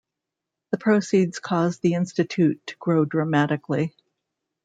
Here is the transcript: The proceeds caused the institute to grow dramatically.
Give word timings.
The 0.71 0.79
proceeds 0.79 1.37
caused 1.37 1.83
the 1.83 1.93
institute 1.93 2.59
to 2.65 2.75
grow 2.77 3.05
dramatically. 3.05 3.93